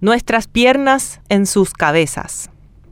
[0.00, 2.50] nuestras piernas en sus cabezas.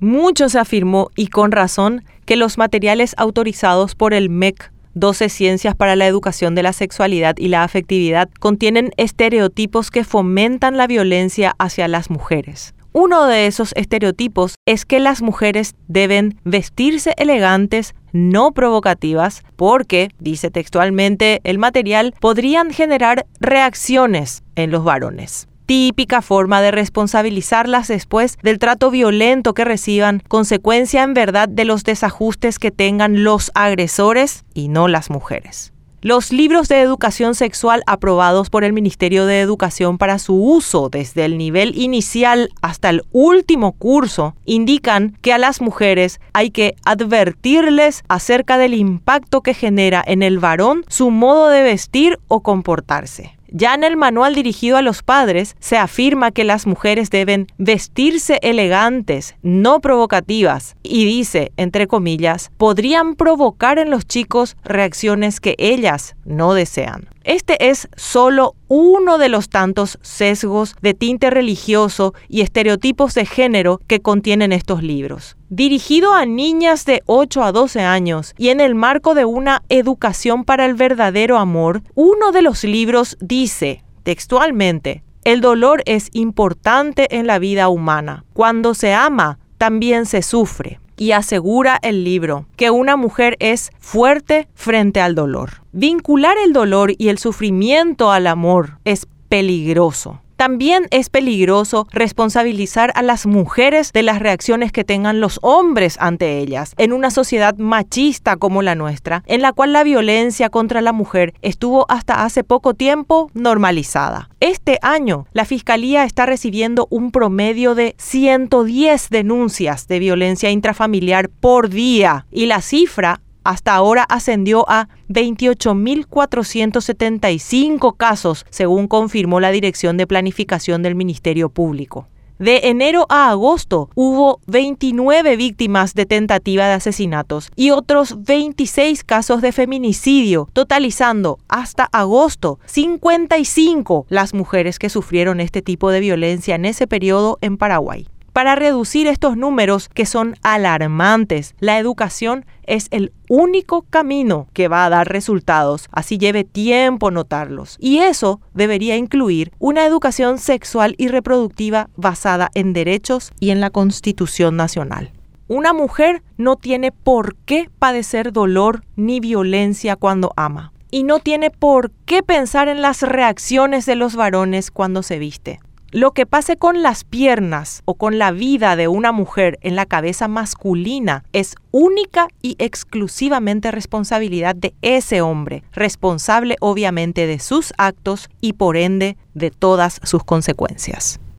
[0.00, 5.76] Mucho se afirmó, y con razón, que los materiales autorizados por el MEC 12 Ciencias
[5.76, 11.54] para la Educación de la Sexualidad y la Afectividad contienen estereotipos que fomentan la violencia
[11.60, 12.74] hacia las mujeres.
[12.92, 20.50] Uno de esos estereotipos es que las mujeres deben vestirse elegantes, no provocativas, porque, dice
[20.50, 28.58] textualmente el material, podrían generar reacciones en los varones típica forma de responsabilizarlas después del
[28.58, 34.68] trato violento que reciban, consecuencia en verdad de los desajustes que tengan los agresores y
[34.68, 35.74] no las mujeres.
[36.00, 41.26] Los libros de educación sexual aprobados por el Ministerio de Educación para su uso desde
[41.26, 48.04] el nivel inicial hasta el último curso indican que a las mujeres hay que advertirles
[48.08, 53.37] acerca del impacto que genera en el varón su modo de vestir o comportarse.
[53.50, 58.38] Ya en el manual dirigido a los padres se afirma que las mujeres deben vestirse
[58.42, 66.14] elegantes, no provocativas, y dice, entre comillas, podrían provocar en los chicos reacciones que ellas
[66.24, 67.08] no desean.
[67.28, 73.82] Este es solo uno de los tantos sesgos de tinte religioso y estereotipos de género
[73.86, 75.36] que contienen estos libros.
[75.50, 80.44] Dirigido a niñas de 8 a 12 años y en el marco de una educación
[80.44, 87.26] para el verdadero amor, uno de los libros dice textualmente, el dolor es importante en
[87.26, 88.24] la vida humana.
[88.32, 94.48] Cuando se ama, también se sufre y asegura el libro que una mujer es fuerte
[94.54, 95.62] frente al dolor.
[95.72, 100.20] Vincular el dolor y el sufrimiento al amor es peligroso.
[100.38, 106.38] También es peligroso responsabilizar a las mujeres de las reacciones que tengan los hombres ante
[106.38, 110.92] ellas, en una sociedad machista como la nuestra, en la cual la violencia contra la
[110.92, 114.30] mujer estuvo hasta hace poco tiempo normalizada.
[114.38, 121.68] Este año, la Fiscalía está recibiendo un promedio de 110 denuncias de violencia intrafamiliar por
[121.68, 130.06] día y la cifra hasta ahora ascendió a 28.475 casos, según confirmó la Dirección de
[130.06, 132.08] Planificación del Ministerio Público.
[132.38, 139.40] De enero a agosto hubo 29 víctimas de tentativa de asesinatos y otros 26 casos
[139.40, 146.66] de feminicidio, totalizando hasta agosto 55 las mujeres que sufrieron este tipo de violencia en
[146.66, 148.08] ese periodo en Paraguay.
[148.38, 154.84] Para reducir estos números que son alarmantes, la educación es el único camino que va
[154.84, 157.76] a dar resultados, así lleve tiempo notarlos.
[157.80, 163.70] Y eso debería incluir una educación sexual y reproductiva basada en derechos y en la
[163.70, 165.10] Constitución Nacional.
[165.48, 170.72] Una mujer no tiene por qué padecer dolor ni violencia cuando ama.
[170.92, 175.58] Y no tiene por qué pensar en las reacciones de los varones cuando se viste.
[175.90, 179.86] Lo que pase con las piernas o con la vida de una mujer en la
[179.86, 188.28] cabeza masculina es única y exclusivamente responsabilidad de ese hombre, responsable obviamente de sus actos
[188.42, 191.20] y por ende de todas sus consecuencias.